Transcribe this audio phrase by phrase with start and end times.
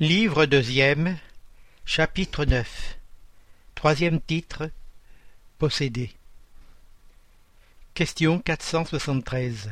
[0.00, 1.16] Livre deuxième,
[1.84, 2.98] chapitre neuf.
[3.76, 4.68] Troisième titre
[5.58, 6.10] Possédé.
[7.94, 9.70] Question 473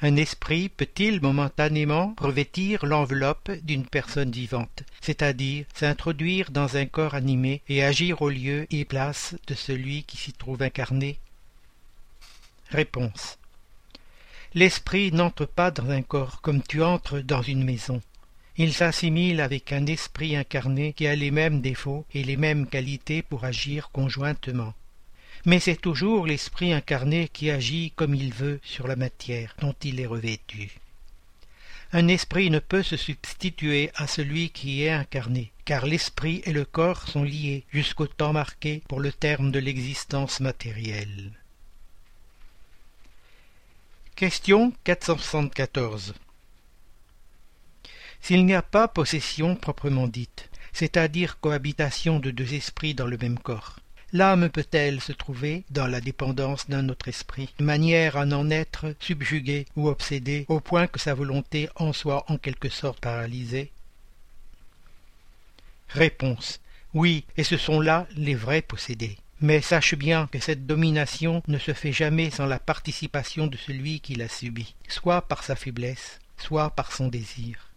[0.00, 7.62] Un esprit peut-il momentanément revêtir l'enveloppe d'une personne vivante, c'est-à-dire s'introduire dans un corps animé
[7.68, 11.18] et agir au lieu et place de celui qui s'y trouve incarné?
[12.68, 13.38] Réponse.
[14.54, 18.00] L'esprit n'entre pas dans un corps comme tu entres dans une maison.
[18.62, 23.22] Il s'assimile avec un esprit incarné qui a les mêmes défauts et les mêmes qualités
[23.22, 24.74] pour agir conjointement.
[25.46, 29.98] Mais c'est toujours l'esprit incarné qui agit comme il veut sur la matière dont il
[29.98, 30.72] est revêtu.
[31.94, 36.66] Un esprit ne peut se substituer à celui qui est incarné, car l'esprit et le
[36.66, 41.32] corps sont liés jusqu'au temps marqué pour le terme de l'existence matérielle.
[44.16, 46.12] Question 474
[48.20, 53.38] S'il n'y a pas possession proprement dite, c'est-à-dire cohabitation de deux esprits dans le même
[53.38, 53.76] corps,
[54.12, 58.94] l'âme peut-elle se trouver dans la dépendance d'un autre esprit, de manière à n'en être
[59.00, 63.72] subjuguée ou obsédée au point que sa volonté en soit en quelque sorte paralysée?
[65.88, 66.60] Réponse
[66.94, 69.18] Oui, et ce sont là les vrais possédés.
[69.40, 74.00] Mais sache bien que cette domination ne se fait jamais sans la participation de celui
[74.00, 77.69] qui l'a subie, soit par sa faiblesse, soit par son désir.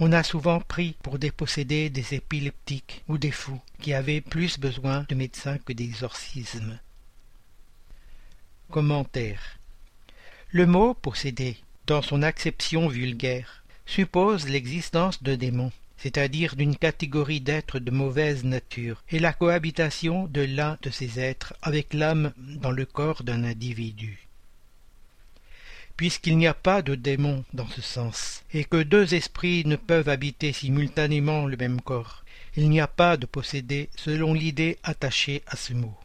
[0.00, 5.06] On a souvent pris pour déposséder des épileptiques ou des fous qui avaient plus besoin
[5.08, 6.78] de médecins que d'exorcismes.
[8.70, 9.58] Commentaire
[10.50, 11.56] Le mot posséder,
[11.86, 19.02] dans son acception vulgaire, suppose l'existence de démons c'est-à-dire d'une catégorie d'êtres de mauvaise nature,
[19.10, 24.23] et la cohabitation de l'un de ces êtres avec l'âme dans le corps d'un individu.
[25.96, 30.08] Puisqu'il n'y a pas de démon dans ce sens, et que deux esprits ne peuvent
[30.08, 32.24] habiter simultanément le même corps,
[32.56, 35.96] il n'y a pas de possédé selon l'idée attachée à ce mot.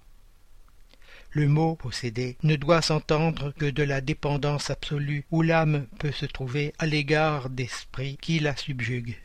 [1.31, 6.25] Le mot possédé ne doit s'entendre que de la dépendance absolue où l'âme peut se
[6.25, 9.17] trouver à l'égard d'esprits qui la subjuguent.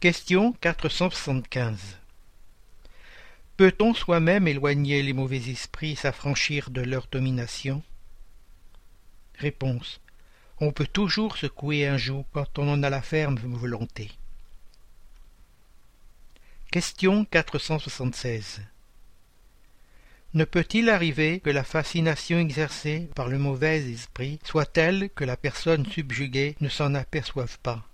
[0.00, 1.98] Question 475
[3.56, 7.82] Peut-on soi-même éloigner les mauvais esprits, s'affranchir de leur domination?
[10.60, 14.10] On peut toujours secouer un joug quand on en a la ferme volonté.
[16.70, 18.60] Question 476
[20.34, 25.36] Ne peut-il arriver que la fascination exercée par le mauvais esprit soit telle que la
[25.36, 27.84] personne subjuguée ne s'en aperçoive pas?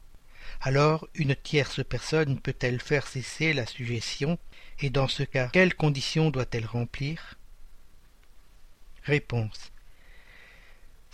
[0.61, 4.39] Alors une tierce personne peut-elle faire cesser la suggestion,
[4.81, 7.39] et dans ce cas, quelles conditions doit-elle remplir?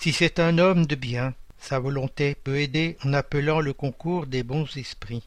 [0.02, 4.42] Si c'est un homme de bien, sa volonté peut aider en appelant le concours des
[4.42, 5.22] bons esprits.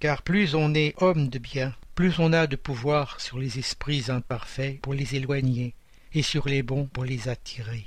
[0.00, 4.04] Car plus on est homme de bien, plus on a de pouvoir sur les esprits
[4.08, 5.74] imparfaits pour les éloigner,
[6.14, 7.84] et sur les bons pour les attirer.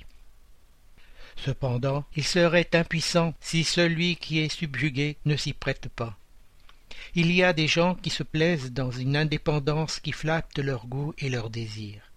[1.35, 6.15] Cependant, il serait impuissant si celui qui est subjugué ne s'y prête pas.
[7.15, 11.15] Il y a des gens qui se plaisent dans une indépendance qui flatte leur goût
[11.17, 12.08] et leur désir.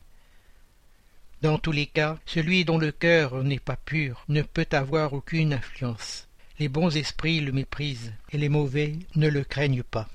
[1.42, 5.52] Dans tous les cas, celui dont le cœur n'est pas pur ne peut avoir aucune
[5.52, 6.28] influence.
[6.60, 10.08] Les bons esprits le méprisent et les mauvais ne le craignent pas.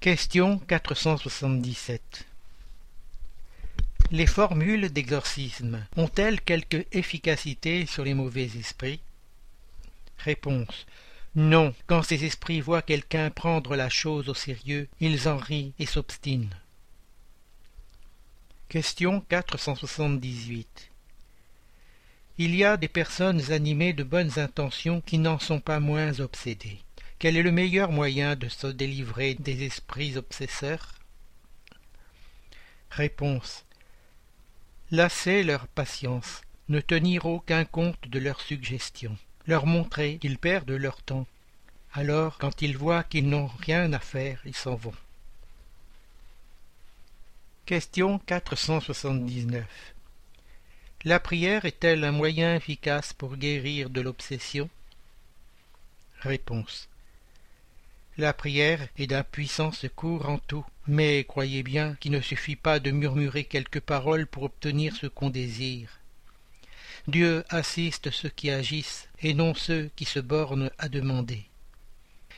[0.00, 2.26] Question 477
[4.10, 9.00] les formules d'exorcisme ont-elles quelque efficacité sur les mauvais esprits?
[10.18, 10.86] Réponse.
[11.34, 15.86] Non, quand ces esprits voient quelqu'un prendre la chose au sérieux, ils en rient et
[15.86, 16.50] s'obstinent.
[18.74, 20.90] Question 478
[22.38, 26.80] Il y a des personnes animées de bonnes intentions qui n'en sont pas moins obsédées.
[27.20, 30.92] Quel est le meilleur moyen de se délivrer des esprits obsesseurs?
[32.90, 33.64] Réponse
[34.90, 41.00] lasser leur patience, ne tenir aucun compte de leurs suggestions, leur montrer qu'ils perdent leur
[41.00, 41.28] temps.
[41.92, 44.94] Alors, quand ils voient qu'ils n'ont rien à faire, ils s'en vont.
[47.66, 49.64] Question 479
[51.04, 54.68] La prière est-elle un moyen efficace pour guérir de l'obsession?
[56.20, 56.88] Réponse
[58.16, 62.78] la prière est d'un puissant secours en tout, mais croyez bien qu'il ne suffit pas
[62.78, 65.98] de murmurer quelques paroles pour obtenir ce qu'on désire.
[67.08, 71.44] Dieu assiste ceux qui agissent et non ceux qui se bornent à demander.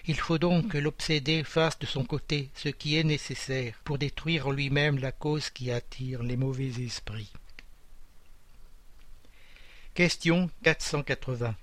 [0.08, 4.46] Il faut donc que l'obsédé fasse de son côté ce qui est nécessaire pour détruire
[4.46, 7.32] en lui-même la cause qui attire les mauvais esprits.
[9.94, 11.56] Question 480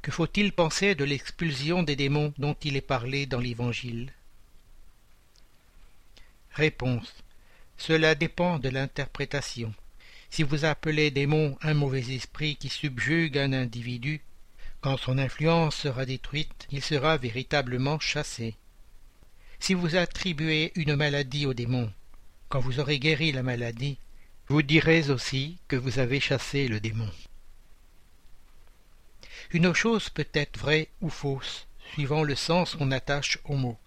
[0.00, 4.10] Que faut-il penser de l'expulsion des démons dont il est parlé dans l'Évangile?
[6.52, 7.12] Réponse.
[7.76, 9.74] Cela dépend de l'interprétation.
[10.30, 14.22] Si vous appelez démon un mauvais esprit qui subjugue un individu,
[14.84, 18.54] quand son influence sera détruite, il sera véritablement chassé.
[19.58, 21.90] Si vous attribuez une maladie au démon,
[22.50, 23.96] quand vous aurez guéri la maladie,
[24.48, 27.08] vous direz aussi que vous avez chassé le démon.
[29.52, 33.78] Une chose peut être vraie ou fausse, suivant le sens qu'on attache au mot.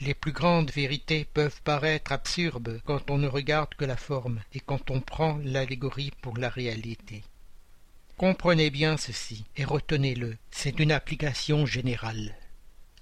[0.00, 4.58] Les plus grandes vérités peuvent paraître absurdes quand on ne regarde que la forme et
[4.58, 7.22] quand on prend l'allégorie pour la réalité.
[8.16, 12.34] Comprenez bien ceci et retenez-le, c'est une application générale.